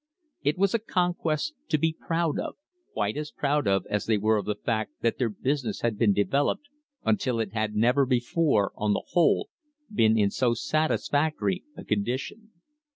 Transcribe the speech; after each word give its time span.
It 0.41 0.57
was 0.57 0.73
a 0.73 0.79
conquest 0.79 1.53
to 1.69 1.77
be 1.77 1.93
proud 1.93 2.39
of, 2.39 2.55
quite 2.91 3.15
as 3.17 3.29
proud 3.29 3.67
of 3.67 3.85
as 3.87 4.07
they 4.07 4.17
were 4.17 4.37
of 4.37 4.45
the 4.47 4.55
fact 4.55 4.93
that 5.01 5.19
their 5.19 5.29
business 5.29 5.81
had 5.81 5.99
been 5.99 6.11
developed 6.11 6.69
until 7.03 7.39
it 7.39 7.53
had 7.53 7.75
never 7.75 8.07
before, 8.07 8.73
on 8.75 8.93
the 8.93 9.03
whole, 9.09 9.49
been 9.93 10.17
in 10.17 10.31
so 10.31 10.55
satisfactory 10.55 11.65
a 11.77 11.83
condition. 11.85 12.49